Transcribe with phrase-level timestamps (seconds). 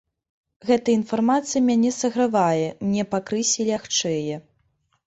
[0.69, 4.43] Гэта інфармацыя мяне сагравае, мне пакрысе лягчэе.